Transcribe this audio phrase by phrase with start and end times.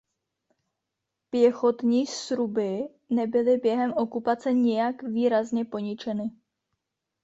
[1.29, 6.31] Pěchotní sruby nebyly během okupace nijak výrazně poničeny.